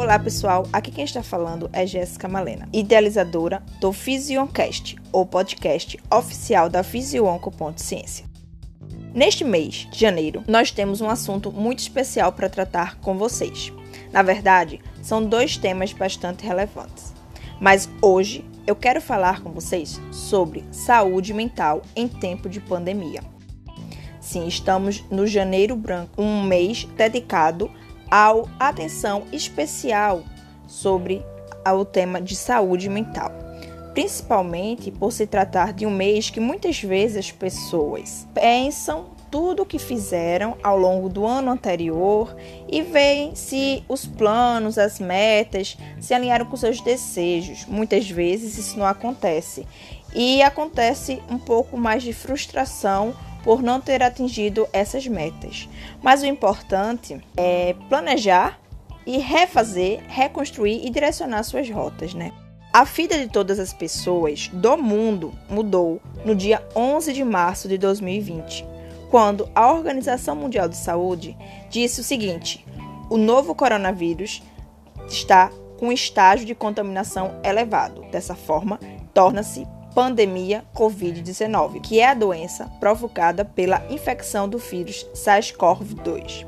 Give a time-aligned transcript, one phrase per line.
[0.00, 6.70] Olá pessoal, aqui quem está falando é Jéssica Malena, idealizadora do Fisioncast, o podcast oficial
[6.70, 8.24] da Fisionco.ciência.
[9.12, 13.70] Neste mês de janeiro, nós temos um assunto muito especial para tratar com vocês.
[14.10, 17.12] Na verdade, são dois temas bastante relevantes.
[17.60, 23.20] Mas hoje eu quero falar com vocês sobre saúde mental em tempo de pandemia.
[24.18, 27.70] Sim, estamos no Janeiro Branco, um mês dedicado
[28.10, 30.22] à atenção especial
[30.66, 31.24] sobre
[31.66, 33.30] o tema de saúde mental.
[33.92, 39.66] Principalmente por se tratar de um mês que muitas vezes as pessoas pensam tudo o
[39.66, 42.34] que fizeram ao longo do ano anterior
[42.68, 47.64] e veem se os planos, as metas se alinharam com seus desejos.
[47.66, 49.66] Muitas vezes isso não acontece
[50.14, 55.68] e acontece um pouco mais de frustração por não ter atingido essas metas.
[56.02, 58.58] Mas o importante é planejar
[59.06, 62.32] e refazer, reconstruir e direcionar suas rotas, né?
[62.72, 67.76] A vida de todas as pessoas do mundo mudou no dia 11 de março de
[67.76, 68.64] 2020,
[69.10, 71.36] quando a Organização Mundial de Saúde
[71.68, 72.64] disse o seguinte:
[73.08, 74.40] o novo coronavírus
[75.08, 78.02] está com estágio de contaminação elevado.
[78.12, 78.78] Dessa forma,
[79.12, 86.46] torna-se pandemia Covid-19, que é a doença provocada pela infecção do vírus SARS-CoV-2.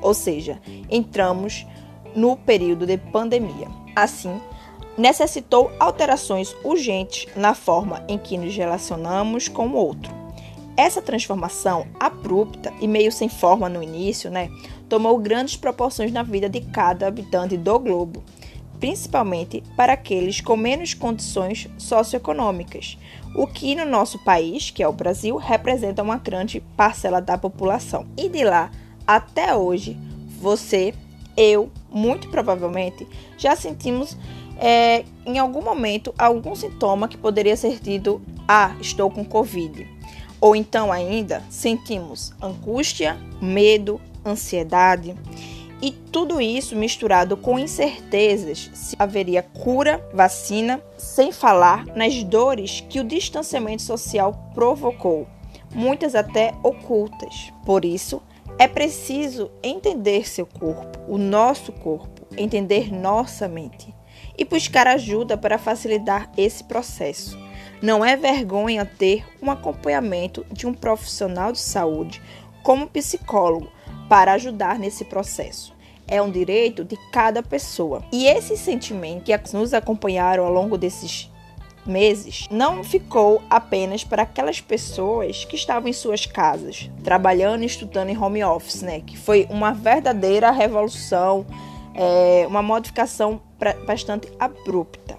[0.00, 1.66] Ou seja, entramos
[2.14, 3.68] no período de pandemia.
[3.96, 4.40] Assim,
[4.96, 10.12] necessitou alterações urgentes na forma em que nos relacionamos com o outro.
[10.76, 14.50] Essa transformação abrupta e meio sem forma no início, né,
[14.88, 18.22] tomou grandes proporções na vida de cada habitante do globo
[18.80, 22.98] principalmente para aqueles com menos condições socioeconômicas,
[23.34, 28.06] o que no nosso país, que é o Brasil, representa uma grande parcela da população.
[28.16, 28.70] E de lá
[29.06, 29.96] até hoje,
[30.40, 30.94] você,
[31.36, 34.16] eu, muito provavelmente, já sentimos
[34.56, 39.86] é, em algum momento algum sintoma que poderia ser tido: ah, estou com Covid.
[40.40, 45.14] Ou então ainda sentimos angústia, medo, ansiedade.
[45.84, 53.00] E tudo isso misturado com incertezas se haveria cura, vacina, sem falar nas dores que
[53.00, 55.26] o distanciamento social provocou,
[55.74, 57.52] muitas até ocultas.
[57.66, 58.22] Por isso,
[58.58, 63.94] é preciso entender seu corpo, o nosso corpo, entender nossa mente
[64.38, 67.38] e buscar ajuda para facilitar esse processo.
[67.82, 72.22] Não é vergonha ter um acompanhamento de um profissional de saúde
[72.62, 73.70] como psicólogo
[74.08, 75.73] para ajudar nesse processo
[76.06, 78.02] é um direito de cada pessoa.
[78.12, 81.30] E esse sentimento que nos acompanharam ao longo desses
[81.86, 88.08] meses não ficou apenas para aquelas pessoas que estavam em suas casas, trabalhando e estudando
[88.08, 89.00] em home office, né?
[89.00, 91.46] Que foi uma verdadeira revolução,
[91.94, 93.40] é, uma modificação
[93.86, 95.16] bastante abrupta.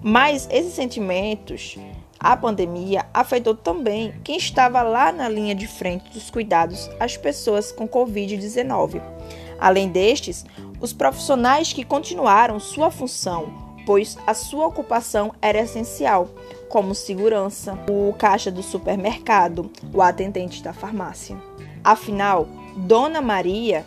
[0.00, 1.76] Mas esses sentimentos,
[2.18, 7.72] a pandemia afetou também quem estava lá na linha de frente dos cuidados às pessoas
[7.72, 9.15] com Covid-19
[9.58, 10.44] Além destes,
[10.80, 16.28] os profissionais que continuaram sua função, pois a sua ocupação era essencial,
[16.68, 21.36] como segurança, o caixa do supermercado, o atendente da farmácia.
[21.82, 23.86] Afinal, Dona Maria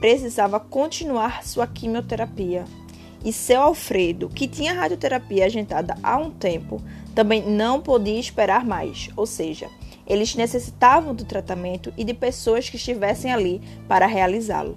[0.00, 2.64] precisava continuar sua quimioterapia.
[3.24, 6.82] E seu Alfredo, que tinha radioterapia agendada há um tempo,
[7.14, 9.70] também não podia esperar mais, ou seja,
[10.06, 14.74] eles necessitavam do tratamento e de pessoas que estivessem ali para realizá-lo.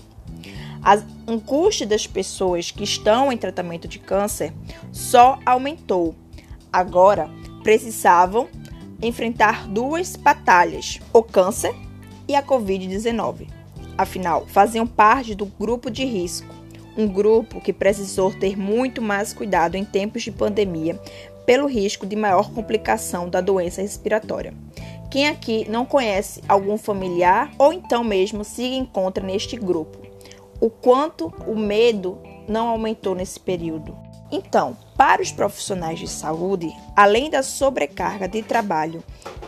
[0.83, 4.53] A angústia das pessoas que estão em tratamento de câncer
[4.91, 6.15] só aumentou.
[6.71, 7.29] Agora
[7.63, 8.47] precisavam
[9.01, 11.73] enfrentar duas batalhas: o câncer
[12.27, 13.47] e a Covid-19.
[13.97, 16.53] Afinal, faziam parte do grupo de risco,
[16.95, 20.99] um grupo que precisou ter muito mais cuidado em tempos de pandemia
[21.45, 24.53] pelo risco de maior complicação da doença respiratória.
[25.09, 30.06] Quem aqui não conhece algum familiar ou então mesmo se encontra neste grupo?
[30.59, 33.95] O quanto o medo não aumentou nesse período.
[34.31, 39.03] Então, para os profissionais de saúde, além da sobrecarga de trabalho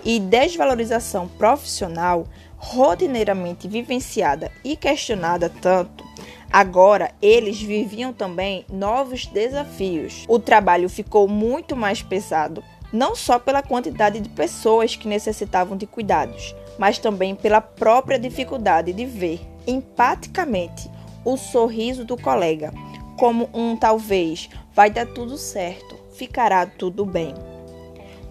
[0.05, 2.25] e desvalorização profissional
[2.57, 6.03] rotineiramente vivenciada e questionada tanto,
[6.51, 10.25] agora eles viviam também novos desafios.
[10.27, 15.85] O trabalho ficou muito mais pesado, não só pela quantidade de pessoas que necessitavam de
[15.85, 20.89] cuidados, mas também pela própria dificuldade de ver empaticamente
[21.23, 22.73] o sorriso do colega,
[23.17, 27.33] como um talvez vai dar tudo certo, ficará tudo bem.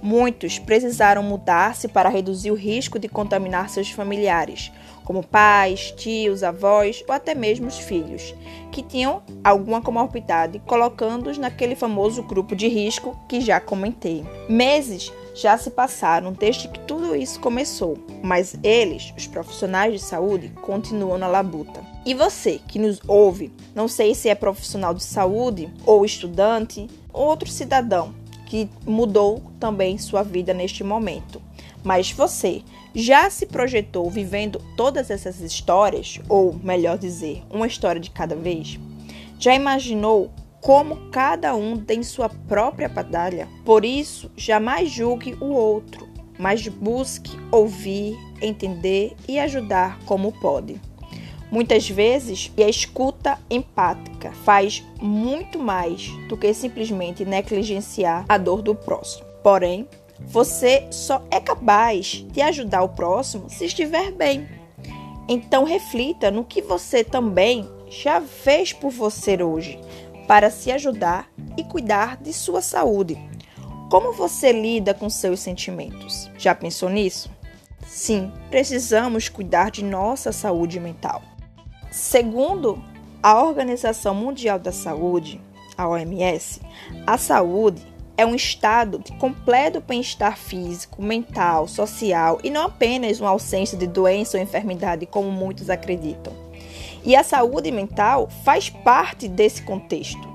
[0.00, 4.70] Muitos precisaram mudar-se para reduzir o risco de contaminar seus familiares,
[5.04, 8.34] como pais, tios, avós ou até mesmo os filhos,
[8.70, 14.24] que tinham alguma comorbidade, colocando-os naquele famoso grupo de risco que já comentei.
[14.48, 20.50] Meses já se passaram desde que tudo isso começou, mas eles, os profissionais de saúde,
[20.62, 21.97] continuam na labuta.
[22.08, 27.26] E você que nos ouve, não sei se é profissional de saúde ou estudante ou
[27.26, 28.14] outro cidadão
[28.46, 31.38] que mudou também sua vida neste momento.
[31.84, 32.62] Mas você
[32.94, 38.80] já se projetou vivendo todas essas histórias, ou melhor dizer, uma história de cada vez?
[39.38, 40.30] Já imaginou
[40.62, 43.46] como cada um tem sua própria batalha?
[43.66, 46.08] Por isso, jamais julgue o outro,
[46.38, 50.80] mas busque ouvir, entender e ajudar como pode.
[51.50, 58.74] Muitas vezes, a escuta empática faz muito mais do que simplesmente negligenciar a dor do
[58.74, 59.24] próximo.
[59.42, 59.88] Porém,
[60.20, 64.46] você só é capaz de ajudar o próximo se estiver bem.
[65.28, 69.80] Então reflita no que você também já fez por você hoje
[70.26, 73.18] para se ajudar e cuidar de sua saúde.
[73.90, 76.30] Como você lida com seus sentimentos?
[76.36, 77.30] Já pensou nisso?
[77.86, 81.22] Sim, precisamos cuidar de nossa saúde mental.
[81.90, 82.82] Segundo
[83.22, 85.40] a Organização Mundial da Saúde,
[85.76, 86.60] a OMS,
[87.06, 87.82] a saúde
[88.14, 93.86] é um estado de completo bem-estar físico, mental, social e não apenas uma ausência de
[93.86, 96.32] doença ou enfermidade, como muitos acreditam.
[97.02, 100.28] E a saúde mental faz parte desse contexto.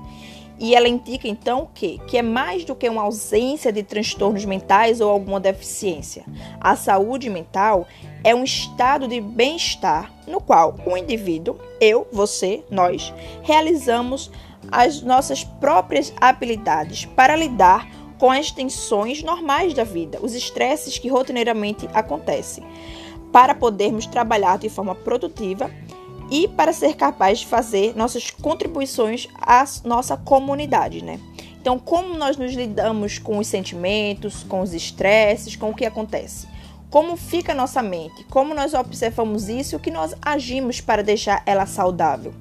[0.58, 2.00] E ela indica então o quê?
[2.06, 6.24] Que é mais do que uma ausência de transtornos mentais ou alguma deficiência.
[6.60, 7.86] A saúde mental
[8.24, 13.12] é um estado de bem-estar no qual o indivíduo, eu, você, nós,
[13.42, 14.30] realizamos
[14.72, 17.86] as nossas próprias habilidades para lidar
[18.18, 22.64] com as tensões normais da vida, os estresses que rotineiramente acontecem,
[23.30, 25.70] para podermos trabalhar de forma produtiva
[26.30, 31.20] e para ser capaz de fazer nossas contribuições à nossa comunidade, né?
[31.60, 36.53] Então, como nós nos lidamos com os sentimentos, com os estresses, com o que acontece?
[36.94, 38.22] Como fica nossa mente?
[38.30, 42.32] Como nós observamos isso o que nós agimos para deixar ela saudável?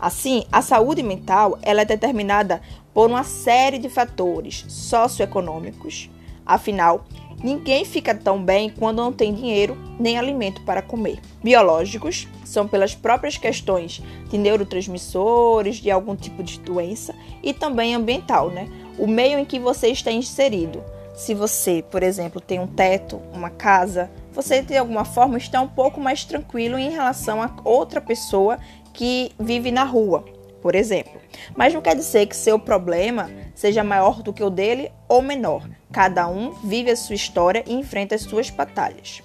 [0.00, 2.62] Assim, a saúde mental ela é determinada
[2.94, 6.08] por uma série de fatores socioeconômicos.
[6.46, 7.04] Afinal,
[7.44, 11.20] ninguém fica tão bem quando não tem dinheiro nem alimento para comer.
[11.44, 18.48] Biológicos são pelas próprias questões de neurotransmissores, de algum tipo de doença, e também ambiental,
[18.48, 18.70] né?
[18.98, 20.82] O meio em que você está inserido.
[21.14, 25.68] Se você, por exemplo, tem um teto, uma casa, você de alguma forma está um
[25.68, 28.58] pouco mais tranquilo em relação a outra pessoa
[28.94, 30.24] que vive na rua,
[30.62, 31.20] por exemplo.
[31.54, 35.68] Mas não quer dizer que seu problema seja maior do que o dele ou menor.
[35.92, 39.22] Cada um vive a sua história e enfrenta as suas batalhas.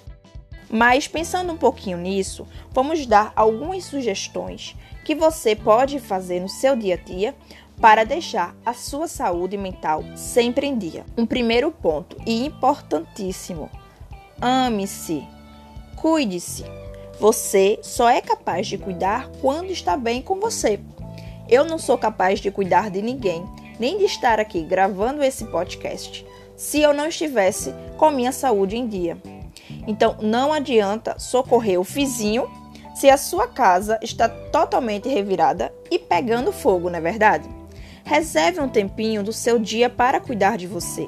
[0.70, 6.76] Mas pensando um pouquinho nisso, vamos dar algumas sugestões que você pode fazer no seu
[6.76, 7.34] dia a dia
[7.80, 11.04] para deixar a sua saúde mental sempre em dia.
[11.16, 13.70] Um primeiro ponto e importantíssimo:
[14.40, 15.24] ame-se,
[15.96, 16.64] cuide-se.
[17.20, 20.78] Você só é capaz de cuidar quando está bem com você.
[21.48, 23.44] Eu não sou capaz de cuidar de ninguém,
[23.80, 26.24] nem de estar aqui gravando esse podcast,
[26.56, 29.18] se eu não estivesse com minha saúde em dia.
[29.86, 32.48] Então não adianta socorrer o vizinho
[32.94, 37.57] se a sua casa está totalmente revirada e pegando fogo, não é verdade?
[38.08, 41.06] Reserve um tempinho do seu dia para cuidar de você.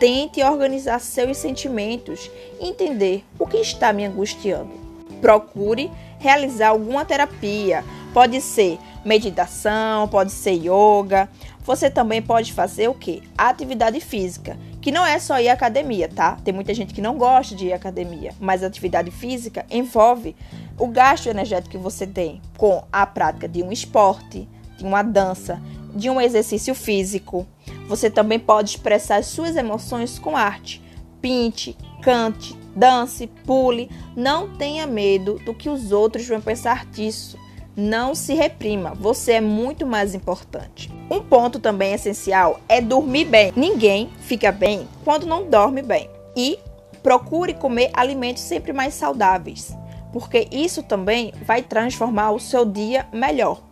[0.00, 4.82] Tente organizar seus sentimentos e entender o que está me angustiando
[5.22, 7.84] procure realizar alguma terapia.
[8.12, 11.28] Pode ser meditação, pode ser yoga.
[11.60, 13.22] Você também pode fazer o que?
[13.38, 16.36] Atividade física, que não é só ir à academia, tá?
[16.44, 20.34] Tem muita gente que não gosta de ir à academia, mas atividade física envolve
[20.76, 25.62] o gasto energético que você tem com a prática de um esporte, de uma dança,
[25.94, 27.46] de um exercício físico.
[27.88, 30.82] Você também pode expressar suas emoções com arte.
[31.20, 37.38] Pinte, cante, dance, pule, não tenha medo do que os outros vão pensar disso.
[37.74, 40.92] Não se reprima, você é muito mais importante.
[41.10, 43.52] Um ponto também essencial é dormir bem.
[43.56, 46.10] Ninguém fica bem quando não dorme bem.
[46.36, 46.58] E
[47.02, 49.74] procure comer alimentos sempre mais saudáveis,
[50.12, 53.62] porque isso também vai transformar o seu dia melhor.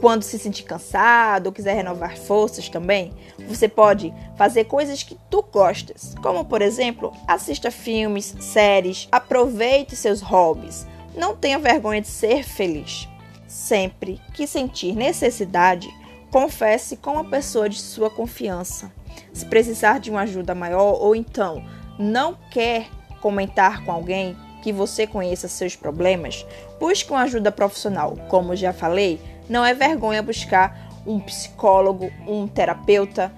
[0.00, 3.12] Quando se sentir cansado ou quiser renovar forças também,
[3.48, 10.20] você pode fazer coisas que tu gostas, como por exemplo, assista filmes, séries, aproveite seus
[10.20, 10.86] hobbies.
[11.16, 13.08] Não tenha vergonha de ser feliz.
[13.48, 15.88] Sempre que sentir necessidade,
[16.30, 18.92] confesse com uma pessoa de sua confiança.
[19.32, 21.64] Se precisar de uma ajuda maior ou então
[21.98, 22.88] não quer
[23.22, 26.44] comentar com alguém que você conheça seus problemas,
[26.78, 28.16] busque uma ajuda profissional.
[28.28, 33.32] Como já falei, não é vergonha buscar um psicólogo, um terapeuta.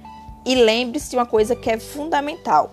[0.44, 2.72] E lembre-se de uma coisa que é fundamental: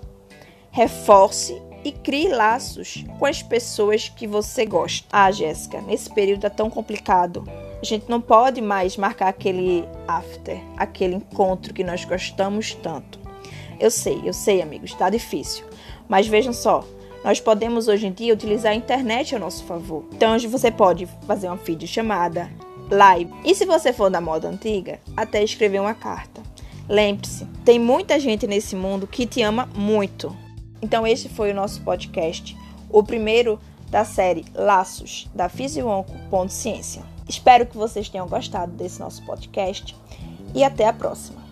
[0.72, 5.08] reforce e crie laços com as pessoas que você gosta.
[5.12, 7.44] Ah, Jéssica, nesse período é tão complicado.
[7.80, 13.20] A gente não pode mais marcar aquele after, aquele encontro que nós gostamos tanto.
[13.80, 15.66] Eu sei, eu sei, amigos, está difícil.
[16.08, 16.84] Mas vejam só,
[17.24, 20.06] nós podemos hoje em dia utilizar a internet a nosso favor.
[20.14, 22.50] Então hoje você pode fazer uma videochamada,
[22.90, 23.32] live.
[23.44, 26.42] E se você for da moda antiga, até escrever uma carta.
[26.88, 30.36] Lembre-se, tem muita gente nesse mundo que te ama muito.
[30.82, 32.56] Então, este foi o nosso podcast,
[32.90, 37.04] o primeiro da série Laços da Fisionco.ciência.
[37.28, 39.96] Espero que vocês tenham gostado desse nosso podcast
[40.54, 41.45] e até a próxima.